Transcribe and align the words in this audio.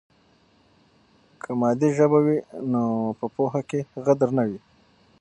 که 1.41 1.49
مادي 1.59 1.89
ژبه 1.97 2.19
وي 2.25 2.37
نو 2.71 2.83
په 3.19 3.25
پوهه 3.35 3.61
کې 3.69 3.79
غدر 4.05 4.29
نه 4.37 4.43
وي. 4.49 4.59